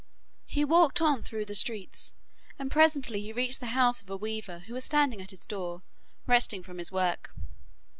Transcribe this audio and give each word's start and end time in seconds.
He 0.47 0.65
walked 0.65 0.99
on 0.99 1.21
through 1.21 1.45
the 1.45 1.53
streets, 1.53 2.15
and 2.57 2.71
presently 2.71 3.21
he 3.21 3.31
reached 3.31 3.59
the 3.59 3.67
house 3.67 4.01
of 4.01 4.09
a 4.09 4.17
weaver 4.17 4.61
who 4.61 4.73
was 4.73 4.83
standing 4.83 5.21
at 5.21 5.29
his 5.29 5.45
door, 5.45 5.83
resting 6.25 6.63
from 6.63 6.79
his 6.79 6.91
work. 6.91 7.35